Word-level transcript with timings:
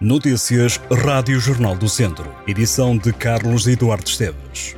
Notícias 0.00 0.80
Rádio 0.92 1.40
Jornal 1.40 1.74
do 1.74 1.88
Centro. 1.88 2.32
Edição 2.46 2.96
de 2.96 3.12
Carlos 3.12 3.66
Eduardo 3.66 4.08
Esteves. 4.08 4.76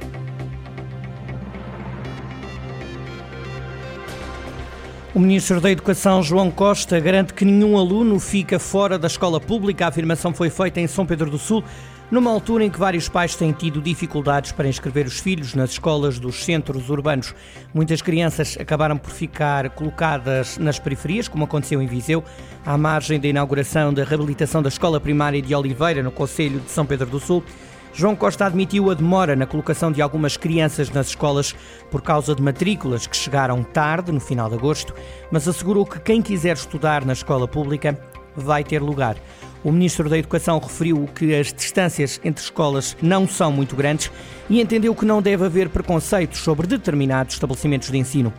O 5.14 5.20
Ministro 5.20 5.60
da 5.60 5.70
Educação, 5.70 6.22
João 6.22 6.50
Costa, 6.50 6.98
garante 6.98 7.34
que 7.34 7.44
nenhum 7.44 7.76
aluno 7.76 8.18
fica 8.18 8.58
fora 8.58 8.98
da 8.98 9.08
escola 9.08 9.38
pública. 9.38 9.84
A 9.84 9.88
afirmação 9.88 10.32
foi 10.32 10.48
feita 10.48 10.80
em 10.80 10.86
São 10.86 11.04
Pedro 11.04 11.30
do 11.30 11.36
Sul 11.36 11.62
numa 12.10 12.30
altura 12.30 12.64
em 12.64 12.70
que 12.70 12.78
vários 12.78 13.08
pais 13.08 13.36
têm 13.36 13.52
tido 13.52 13.80
dificuldades 13.80 14.50
para 14.52 14.68
inscrever 14.68 15.06
os 15.06 15.20
filhos 15.20 15.54
nas 15.54 15.70
escolas 15.70 16.18
dos 16.18 16.44
centros 16.44 16.90
urbanos. 16.90 17.34
Muitas 17.72 18.02
crianças 18.02 18.56
acabaram 18.58 18.98
por 18.98 19.10
ficar 19.10 19.70
colocadas 19.70 20.58
nas 20.58 20.78
periferias, 20.78 21.28
como 21.28 21.44
aconteceu 21.44 21.80
em 21.80 21.86
Viseu, 21.86 22.24
à 22.66 22.76
margem 22.76 23.20
da 23.20 23.28
inauguração 23.28 23.94
da 23.94 24.04
reabilitação 24.04 24.62
da 24.62 24.68
escola 24.68 24.98
primária 24.98 25.40
de 25.40 25.54
Oliveira, 25.54 26.02
no 26.02 26.10
Conselho 26.10 26.60
de 26.60 26.70
São 26.70 26.84
Pedro 26.84 27.06
do 27.06 27.20
Sul. 27.20 27.44
João 27.92 28.14
Costa 28.14 28.46
admitiu 28.46 28.90
a 28.90 28.94
demora 28.94 29.34
na 29.34 29.46
colocação 29.46 29.90
de 29.90 30.00
algumas 30.00 30.36
crianças 30.36 30.90
nas 30.90 31.08
escolas 31.08 31.54
por 31.90 32.02
causa 32.02 32.34
de 32.34 32.42
matrículas 32.42 33.06
que 33.06 33.16
chegaram 33.16 33.64
tarde, 33.64 34.12
no 34.12 34.20
final 34.20 34.48
de 34.48 34.54
agosto, 34.54 34.94
mas 35.30 35.48
assegurou 35.48 35.84
que 35.84 35.98
quem 35.98 36.22
quiser 36.22 36.54
estudar 36.54 37.04
na 37.04 37.12
escola 37.12 37.48
pública 37.48 37.98
vai 38.36 38.62
ter 38.62 38.80
lugar. 38.80 39.16
O 39.62 39.70
Ministro 39.70 40.08
da 40.08 40.16
Educação 40.16 40.58
referiu 40.58 41.06
que 41.14 41.34
as 41.34 41.52
distâncias 41.52 42.18
entre 42.24 42.42
escolas 42.42 42.96
não 43.02 43.28
são 43.28 43.52
muito 43.52 43.76
grandes 43.76 44.10
e 44.48 44.58
entendeu 44.58 44.94
que 44.94 45.04
não 45.04 45.20
deve 45.20 45.44
haver 45.44 45.68
preconceitos 45.68 46.40
sobre 46.40 46.66
determinados 46.66 47.34
estabelecimentos 47.34 47.90
de 47.90 47.98
ensino. 47.98 48.32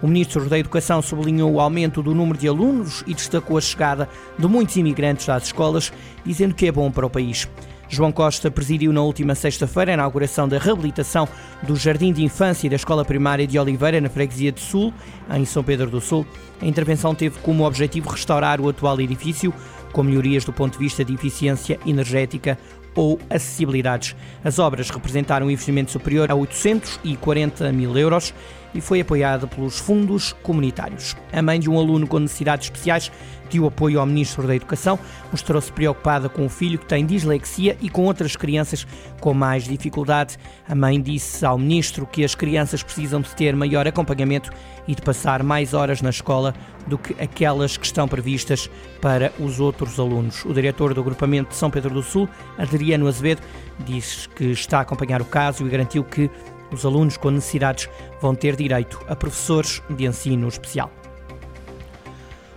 O 0.00 0.06
Ministro 0.06 0.48
da 0.48 0.56
Educação 0.56 1.02
sublinhou 1.02 1.52
o 1.52 1.60
aumento 1.60 2.00
do 2.00 2.14
número 2.14 2.38
de 2.38 2.46
alunos 2.46 3.02
e 3.08 3.14
destacou 3.14 3.58
a 3.58 3.60
chegada 3.60 4.08
de 4.38 4.46
muitos 4.46 4.76
imigrantes 4.76 5.28
às 5.28 5.44
escolas, 5.44 5.92
dizendo 6.24 6.54
que 6.54 6.68
é 6.68 6.72
bom 6.72 6.88
para 6.92 7.06
o 7.06 7.10
país. 7.10 7.48
João 7.88 8.12
Costa 8.12 8.50
presidiu 8.50 8.92
na 8.92 9.00
última 9.00 9.34
sexta-feira 9.34 9.92
a 9.92 9.94
inauguração 9.94 10.46
da 10.46 10.58
reabilitação 10.58 11.26
do 11.62 11.74
Jardim 11.74 12.12
de 12.12 12.22
Infância 12.22 12.66
e 12.66 12.70
da 12.70 12.76
Escola 12.76 13.04
Primária 13.04 13.46
de 13.46 13.58
Oliveira, 13.58 14.00
na 14.00 14.10
Freguesia 14.10 14.52
de 14.52 14.60
Sul, 14.60 14.92
em 15.34 15.44
São 15.44 15.64
Pedro 15.64 15.90
do 15.90 16.00
Sul. 16.00 16.26
A 16.60 16.66
intervenção 16.66 17.14
teve 17.14 17.38
como 17.40 17.66
objetivo 17.66 18.10
restaurar 18.10 18.60
o 18.60 18.68
atual 18.68 19.00
edifício, 19.00 19.52
com 19.92 20.02
melhorias 20.02 20.44
do 20.44 20.52
ponto 20.52 20.72
de 20.72 20.78
vista 20.78 21.04
de 21.04 21.14
eficiência 21.14 21.78
energética 21.86 22.58
ou 22.94 23.18
acessibilidades. 23.30 24.16
As 24.42 24.58
obras 24.58 24.90
representaram 24.90 25.46
um 25.46 25.50
investimento 25.50 25.92
superior 25.92 26.30
a 26.30 26.34
840 26.34 27.70
mil 27.72 27.96
euros 27.96 28.34
e 28.74 28.80
foi 28.80 29.00
apoiada 29.00 29.46
pelos 29.46 29.78
fundos 29.78 30.32
comunitários. 30.42 31.16
A 31.32 31.40
mãe 31.40 31.58
de 31.60 31.70
um 31.70 31.78
aluno 31.78 32.06
com 32.06 32.18
necessidades 32.18 32.66
especiais 32.66 33.10
pediu 33.44 33.66
apoio 33.66 33.98
ao 33.98 34.04
Ministro 34.04 34.46
da 34.46 34.54
Educação, 34.54 34.98
mostrou-se 35.32 35.72
preocupada 35.72 36.28
com 36.28 36.44
o 36.44 36.48
filho 36.50 36.78
que 36.78 36.84
tem 36.84 37.06
dislexia 37.06 37.78
e 37.80 37.88
com 37.88 38.04
outras 38.04 38.36
crianças 38.36 38.86
com 39.20 39.32
mais 39.32 39.64
dificuldade. 39.64 40.36
A 40.68 40.74
mãe 40.74 41.00
disse 41.00 41.46
ao 41.46 41.56
Ministro 41.56 42.06
que 42.06 42.22
as 42.22 42.34
crianças 42.34 42.82
precisam 42.82 43.22
de 43.22 43.34
ter 43.34 43.56
maior 43.56 43.86
acompanhamento 43.88 44.50
e 44.86 44.94
de 44.94 45.00
passar 45.00 45.42
mais 45.42 45.72
horas 45.72 46.02
na 46.02 46.10
escola 46.10 46.54
do 46.86 46.98
que 46.98 47.14
aquelas 47.22 47.76
que 47.76 47.86
estão 47.86 48.06
previstas 48.06 48.70
para 49.00 49.32
os 49.38 49.60
outros 49.60 49.77
alunos. 49.98 50.44
O 50.44 50.52
diretor 50.52 50.94
do 50.94 51.00
agrupamento 51.00 51.50
de 51.50 51.56
São 51.56 51.70
Pedro 51.70 51.94
do 51.94 52.02
Sul, 52.02 52.28
Adriano 52.56 53.06
Azevedo, 53.06 53.42
diz 53.80 54.26
que 54.34 54.44
está 54.46 54.78
a 54.78 54.80
acompanhar 54.82 55.22
o 55.22 55.24
caso 55.24 55.66
e 55.66 55.70
garantiu 55.70 56.02
que 56.02 56.30
os 56.72 56.84
alunos 56.84 57.16
com 57.16 57.30
necessidades 57.30 57.88
vão 58.20 58.34
ter 58.34 58.56
direito 58.56 59.00
a 59.08 59.16
professores 59.16 59.82
de 59.90 60.06
ensino 60.06 60.48
especial. 60.48 60.90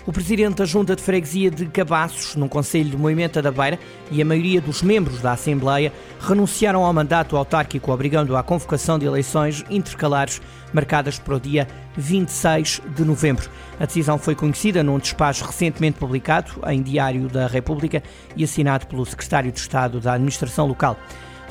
O 0.04 0.12
presidente 0.12 0.56
da 0.56 0.66
Junta 0.66 0.96
de 0.96 1.02
Freguesia 1.04 1.52
de 1.52 1.68
Cabaços, 1.68 2.36
num 2.36 2.48
Conselho 2.48 2.90
de 2.90 2.98
Movimento 2.98 3.40
da 3.40 3.52
Beira, 3.52 3.78
e 4.10 4.20
a 4.20 4.26
maioria 4.26 4.60
dos 4.60 4.82
membros 4.82 5.22
da 5.22 5.34
Assembleia 5.34 5.94
renunciaram 6.20 6.84
ao 6.84 6.92
mandato 6.92 7.38
autárquico, 7.38 7.92
obrigando 7.92 8.36
à 8.36 8.42
convocação 8.42 8.98
de 8.98 9.06
eleições 9.06 9.64
intercalares 9.70 10.42
marcadas 10.74 11.20
para 11.20 11.36
o 11.36 11.40
dia 11.40 11.68
26 11.96 12.82
de 12.96 13.06
novembro. 13.06 13.48
A 13.80 13.86
decisão 13.86 14.18
foi 14.18 14.34
conhecida 14.34 14.82
num 14.82 14.98
despacho 14.98 15.46
recentemente 15.46 16.00
publicado 16.00 16.52
em 16.68 16.82
Diário 16.82 17.28
da 17.28 17.46
República 17.46 18.02
e 18.36 18.44
assinado 18.44 18.88
pelo 18.88 19.06
secretário 19.06 19.52
de 19.52 19.60
Estado 19.60 20.00
da 20.00 20.14
Administração 20.14 20.66
Local. 20.66 20.98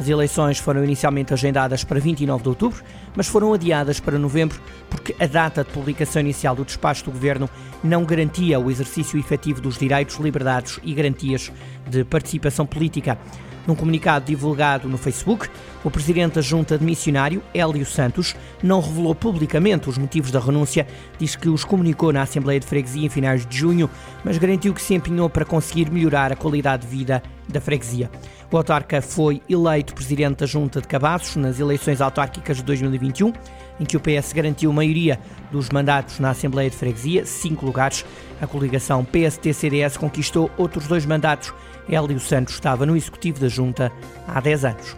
As 0.00 0.08
eleições 0.08 0.58
foram 0.58 0.82
inicialmente 0.82 1.34
agendadas 1.34 1.84
para 1.84 2.00
29 2.00 2.42
de 2.42 2.48
outubro, 2.48 2.82
mas 3.14 3.26
foram 3.26 3.52
adiadas 3.52 4.00
para 4.00 4.18
novembro 4.18 4.60
porque 4.88 5.14
a 5.18 5.26
data 5.26 5.64
de 5.64 5.70
publicação 5.70 6.20
inicial 6.20 6.54
do 6.54 6.64
despacho 6.64 7.04
do 7.04 7.12
governo 7.12 7.48
não 7.82 8.04
garantia 8.04 8.58
o 8.58 8.70
exercício 8.70 9.18
efetivo 9.18 9.60
dos 9.60 9.78
direitos, 9.78 10.16
liberdades 10.16 10.78
e 10.82 10.92
garantias 10.92 11.52
de 11.88 12.04
participação 12.04 12.66
política. 12.66 13.18
Num 13.66 13.74
comunicado 13.74 14.24
divulgado 14.24 14.88
no 14.88 14.96
Facebook, 14.96 15.48
o 15.84 15.90
presidente 15.90 16.34
da 16.34 16.40
junta 16.40 16.78
de 16.78 16.84
missionário, 16.84 17.42
Hélio 17.54 17.84
Santos, 17.84 18.34
não 18.62 18.80
revelou 18.80 19.14
publicamente 19.14 19.88
os 19.88 19.98
motivos 19.98 20.30
da 20.30 20.40
renúncia, 20.40 20.86
diz 21.18 21.36
que 21.36 21.48
os 21.48 21.62
comunicou 21.62 22.12
na 22.12 22.22
Assembleia 22.22 22.58
de 22.58 22.66
Freguesia 22.66 23.06
em 23.06 23.10
finais 23.10 23.44
de 23.44 23.56
junho, 23.56 23.88
mas 24.24 24.38
garantiu 24.38 24.72
que 24.72 24.82
se 24.82 24.94
empenhou 24.94 25.28
para 25.28 25.44
conseguir 25.44 25.90
melhorar 25.90 26.32
a 26.32 26.36
qualidade 26.36 26.86
de 26.86 26.96
vida 26.96 27.22
da 27.48 27.60
freguesia. 27.60 28.10
O 28.50 28.56
autarca 28.56 29.00
foi 29.00 29.40
eleito 29.48 29.94
presidente 29.94 30.38
da 30.38 30.46
Junta 30.46 30.80
de 30.80 30.88
Cabaços 30.88 31.36
nas 31.36 31.60
eleições 31.60 32.00
autárquicas 32.00 32.56
de 32.56 32.64
2021, 33.00 33.32
em 33.80 33.84
que 33.84 33.96
o 33.96 34.00
PS 34.00 34.32
garantiu 34.32 34.72
maioria 34.72 35.18
dos 35.50 35.70
mandatos 35.70 36.18
na 36.18 36.30
Assembleia 36.30 36.68
de 36.70 36.76
Freguesia, 36.76 37.24
cinco 37.24 37.64
lugares. 37.64 38.04
A 38.40 38.46
coligação 38.46 39.04
PST-CDS 39.04 39.96
conquistou 39.96 40.50
outros 40.56 40.86
dois 40.86 41.06
mandatos. 41.06 41.52
Hélio 41.88 42.20
Santos 42.20 42.54
estava 42.54 42.86
no 42.86 42.96
executivo 42.96 43.40
da 43.40 43.48
Junta 43.48 43.90
há 44.28 44.40
10 44.40 44.64
anos. 44.64 44.96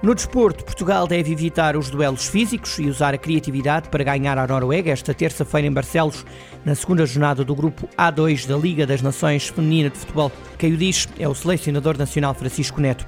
No 0.00 0.14
desporto, 0.14 0.64
Portugal 0.64 1.08
deve 1.08 1.32
evitar 1.32 1.76
os 1.76 1.90
duelos 1.90 2.28
físicos 2.28 2.78
e 2.78 2.86
usar 2.86 3.14
a 3.14 3.18
criatividade 3.18 3.88
para 3.88 4.04
ganhar 4.04 4.38
a 4.38 4.46
Noruega 4.46 4.92
esta 4.92 5.12
terça-feira 5.12 5.66
em 5.66 5.72
Barcelos, 5.72 6.24
na 6.64 6.76
segunda 6.76 7.04
jornada 7.04 7.44
do 7.44 7.52
grupo 7.52 7.88
A2 7.98 8.46
da 8.46 8.56
Liga 8.56 8.86
das 8.86 9.02
Nações 9.02 9.48
Feminina 9.48 9.90
de 9.90 9.98
Futebol. 9.98 10.30
Quem 10.56 10.72
o 10.72 10.76
diz 10.76 11.08
é 11.18 11.26
o 11.26 11.34
selecionador 11.34 11.98
nacional 11.98 12.32
Francisco 12.32 12.80
Neto. 12.80 13.04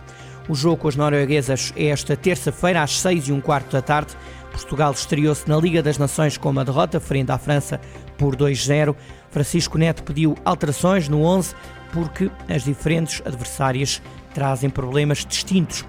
O 0.49 0.55
jogo 0.55 0.79
com 0.79 0.89
as 0.89 0.97
norueguesas 0.97 1.73
é 1.77 1.87
esta 1.87 2.17
terça-feira 2.17 2.83
às 2.83 3.01
6 3.01 3.29
e 3.29 3.33
um 3.33 3.41
quarto 3.41 3.73
da 3.73 3.83
tarde. 3.83 4.17
Portugal 4.51 4.93
estreou-se 4.93 5.49
na 5.49 5.57
Liga 5.57 5.83
das 5.83 5.99
Nações 5.99 6.37
com 6.37 6.51
uma 6.51 6.65
derrota 6.65 6.99
frente 6.99 7.31
à 7.31 7.39
França 7.39 7.81
por 8.19 8.35
2-0. 8.35 8.95
Francisco 9.31 9.79
Neto 9.79 10.03
pediu 10.03 10.35
alterações 10.45 11.09
no 11.09 11.23
11 11.23 11.55
porque 11.93 12.31
as 12.49 12.65
diferentes 12.65 13.23
adversárias 13.25 14.03
trazem 14.35 14.71
problemas 14.71 15.25
distintos. 15.25 15.85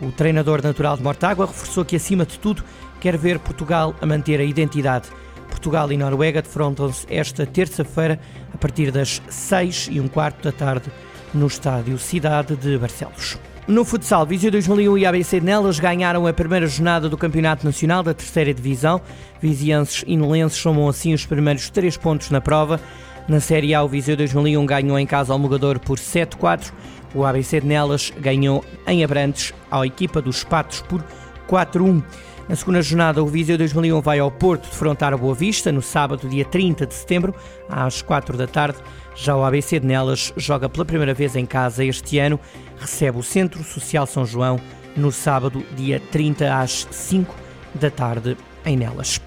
O 0.00 0.12
treinador 0.12 0.62
natural 0.62 0.96
de 0.96 1.02
Mortágua 1.02 1.46
reforçou 1.46 1.84
que, 1.84 1.96
acima 1.96 2.26
de 2.26 2.38
tudo, 2.38 2.62
quer 3.00 3.16
ver 3.16 3.38
Portugal 3.38 3.94
a 4.00 4.06
manter 4.06 4.40
a 4.40 4.44
identidade. 4.44 5.08
Portugal 5.48 5.90
e 5.90 5.96
Noruega 5.96 6.42
defrontam-se 6.42 7.06
esta 7.08 7.46
terça-feira 7.46 8.20
a 8.52 8.58
partir 8.58 8.90
das 8.90 9.22
6 9.28 9.88
e 9.92 10.00
um 10.00 10.08
quarto 10.08 10.42
da 10.42 10.52
tarde 10.52 10.90
no 11.32 11.46
estádio 11.46 11.98
Cidade 11.98 12.56
de 12.56 12.76
Barcelos. 12.78 13.38
No 13.68 13.84
futsal, 13.84 14.24
Viseu 14.24 14.48
2001 14.48 14.98
e 14.98 15.06
ABC 15.06 15.40
Nelas 15.40 15.80
ganharam 15.80 16.24
a 16.24 16.32
primeira 16.32 16.68
jornada 16.68 17.08
do 17.08 17.16
Campeonato 17.16 17.66
Nacional 17.66 18.00
da 18.00 18.14
Terceira 18.14 18.54
Divisão. 18.54 19.00
Vizienses 19.40 20.04
e 20.06 20.16
Nolenses 20.16 20.58
somam 20.58 20.88
assim 20.88 21.12
os 21.12 21.26
primeiros 21.26 21.68
três 21.68 21.96
pontos 21.96 22.30
na 22.30 22.40
prova. 22.40 22.80
Na 23.26 23.40
Série 23.40 23.74
A, 23.74 23.82
o 23.82 23.88
Viseu 23.88 24.16
2001 24.16 24.64
ganhou 24.64 24.96
em 24.96 25.04
casa 25.04 25.32
ao 25.32 25.38
Mogador 25.40 25.80
por 25.80 25.98
7-4. 25.98 26.70
O 27.12 27.24
ABC 27.24 27.60
Nelas 27.60 28.12
ganhou 28.20 28.64
em 28.86 29.02
Abrantes 29.02 29.52
à 29.68 29.84
equipa 29.84 30.22
dos 30.22 30.44
Patos 30.44 30.80
por 30.82 31.02
4-1. 31.48 32.02
Na 32.48 32.54
segunda 32.54 32.80
jornada, 32.80 33.22
o 33.22 33.26
Viseu 33.26 33.58
2001 33.58 34.00
vai 34.00 34.20
ao 34.20 34.30
Porto 34.30 34.68
defrontar 34.68 35.12
a 35.12 35.16
Boa 35.16 35.34
Vista 35.34 35.72
no 35.72 35.82
sábado, 35.82 36.28
dia 36.28 36.44
30 36.44 36.86
de 36.86 36.94
setembro, 36.94 37.34
às 37.68 38.02
4 38.02 38.36
da 38.36 38.46
tarde. 38.46 38.78
Já 39.16 39.34
o 39.34 39.44
ABC 39.44 39.80
de 39.80 39.86
Nelas 39.86 40.32
joga 40.36 40.68
pela 40.68 40.84
primeira 40.84 41.12
vez 41.12 41.34
em 41.34 41.44
casa 41.44 41.84
este 41.84 42.18
ano, 42.18 42.38
recebe 42.78 43.18
o 43.18 43.22
Centro 43.22 43.64
Social 43.64 44.06
São 44.06 44.24
João 44.24 44.60
no 44.96 45.10
sábado, 45.10 45.64
dia 45.74 46.00
30 46.12 46.54
às 46.54 46.86
5 46.90 47.34
da 47.74 47.90
tarde 47.90 48.36
em 48.64 48.76
Nelas. 48.76 49.20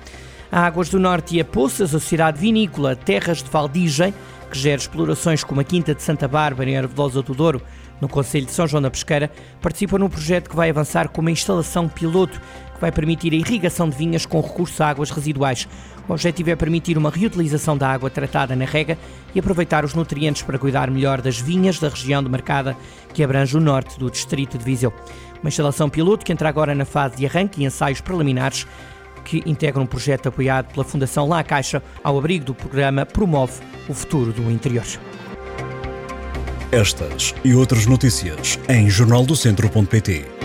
A 0.52 0.66
Águas 0.66 0.90
do 0.90 1.00
Norte 1.00 1.36
e 1.36 1.42
a 1.42 1.46
Poças, 1.46 1.90
a 1.90 2.00
Sociedade 2.00 2.40
Vinícola 2.40 2.96
Terras 2.96 3.44
de 3.44 3.50
Valdigem, 3.50 4.14
que 4.50 4.58
gera 4.58 4.82
explorações 4.82 5.44
como 5.44 5.62
a 5.62 5.64
Quinta 5.64 5.94
de 5.94 6.02
Santa 6.02 6.28
Bárbara 6.28 6.70
em 6.70 6.78
Arvelosa 6.78 7.22
do 7.22 7.34
Douro, 7.34 7.62
no 8.02 8.10
Conselho 8.10 8.46
de 8.46 8.52
São 8.52 8.68
João 8.68 8.82
da 8.82 8.90
Pesqueira, 8.90 9.32
participa 9.62 9.98
num 9.98 10.10
projeto 10.10 10.50
que 10.50 10.56
vai 10.56 10.70
avançar 10.70 11.10
com 11.10 11.22
uma 11.22 11.32
instalação 11.32 11.88
piloto 11.88 12.40
que 12.74 12.82
vai 12.82 12.92
permitir 12.92 13.34
a 13.34 13.36
irrigação 13.36 13.90
de 13.90 13.96
vinhas 13.96 14.26
com 14.26 14.42
recurso 14.42 14.82
a 14.82 14.90
águas 14.90 15.12
residuais. 15.12 15.68
O 16.08 16.14
objetivo 16.14 16.50
é 16.50 16.56
permitir 16.56 16.98
uma 16.98 17.12
reutilização 17.12 17.78
da 17.78 17.88
água 17.88 18.10
tratada 18.10 18.56
na 18.56 18.66
rega 18.66 18.98
e 19.36 19.40
aproveitar 19.40 19.86
os 19.86 19.94
nutrientes 19.94 20.42
para 20.42 20.58
cuidar 20.58 20.90
melhor 20.90 21.22
das 21.22 21.40
vinhas 21.40 21.78
da 21.78 21.90
região 21.90 22.24
demarcada 22.24 22.76
que 23.14 23.24
abrange 23.24 23.56
o 23.56 23.60
norte 23.60 24.00
do 24.00 24.10
distrito 24.10 24.58
de 24.58 24.64
Viseu. 24.64 24.94
Uma 25.42 25.50
instalação 25.50 25.90
piloto 25.90 26.26
que 26.26 26.32
entra 26.32 26.50
agora 26.50 26.74
na 26.74 26.86
fase 26.86 27.18
de 27.18 27.26
arranque 27.26 27.62
e 27.62 27.66
ensaios 27.66 28.02
preliminares 28.02 28.66
que 29.20 29.44
integra 29.46 29.82
um 29.82 29.86
projeto 29.86 30.30
apoiado 30.30 30.72
pela 30.74 30.84
Fundação 30.84 31.28
La 31.28 31.44
Caixa 31.44 31.82
ao 32.04 32.18
abrigo 32.18 32.46
do 32.46 32.54
programa 32.54 33.06
Promove 33.06 33.62
o 33.88 33.94
Futuro 33.94 34.32
do 34.32 34.50
Interior. 34.50 34.86
Estas 36.72 37.34
e 37.44 37.54
outras 37.54 37.86
notícias 37.86 38.60
em 38.70 38.90
jornaldocentro.pt. 38.90 40.39